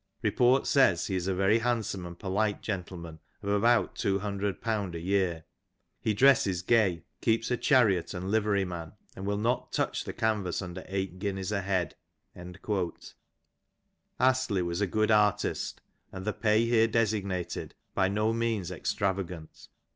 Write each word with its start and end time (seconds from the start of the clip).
Report" 0.23 0.65
says 0.65 1.05
he 1.05 1.15
is 1.15 1.27
a 1.27 1.35
very 1.35 1.59
handsome 1.59 2.07
and 2.07 2.17
polite 2.17 2.63
gentleman, 2.63 3.19
of 3.43 3.49
about 3.49 3.93
jP200 3.93 4.95
a 4.95 4.99
"year; 4.99 5.43
he 5.99 6.15
dresses 6.15 6.63
gay, 6.63 7.03
keeps 7.21 7.51
a 7.51 7.55
chariot 7.55 8.11
and 8.15 8.31
livery 8.31 8.65
man, 8.65 8.93
and 9.15 9.27
will 9.27 9.37
not" 9.37 9.71
touch 9.71 10.03
the 10.03 10.11
canvas 10.11 10.59
under 10.59 10.83
eight 10.87 11.19
guineas 11.19 11.51
a 11.51 11.61
head."" 11.61 11.93
Astley 14.19 14.63
was 14.63 14.81
a 14.81 14.87
good 14.87 15.11
artist, 15.11 15.81
and 16.11 16.25
the 16.25 16.33
pay 16.33 16.65
here 16.65 16.87
designated 16.87 17.75
by 17.93 18.07
no 18.07 18.33
means 18.33 18.71
extravagant. 18.71 19.67